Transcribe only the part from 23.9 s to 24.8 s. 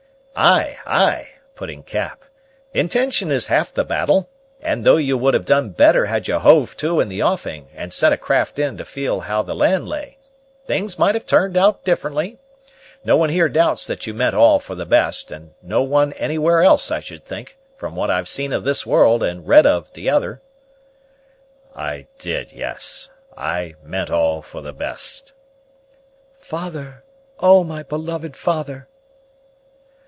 all for the